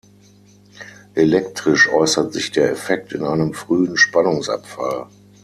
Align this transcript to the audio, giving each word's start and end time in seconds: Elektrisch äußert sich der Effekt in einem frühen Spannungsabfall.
Elektrisch 1.13 1.87
äußert 1.89 2.33
sich 2.33 2.49
der 2.49 2.71
Effekt 2.71 3.13
in 3.13 3.23
einem 3.23 3.53
frühen 3.53 3.97
Spannungsabfall. 3.97 5.05